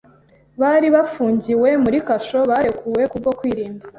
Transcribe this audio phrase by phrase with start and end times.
[0.61, 3.85] bari bafungiwe muri kasho barekuwe ku bwo kwirinda